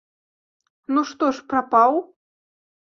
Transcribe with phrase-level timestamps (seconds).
[0.95, 2.05] Ну, што ж, прапаў?